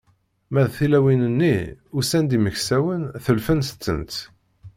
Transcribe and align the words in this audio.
Ma 0.51 0.61
d 0.67 0.69
tilawin-nni, 0.75 1.57
usan-d 1.97 2.31
imeksawen, 2.37 3.01
telfent-tent. 3.23 4.15